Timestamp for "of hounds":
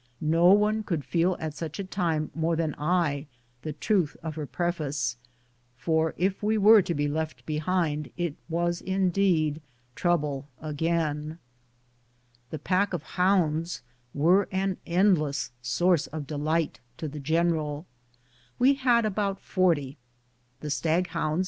12.93-13.83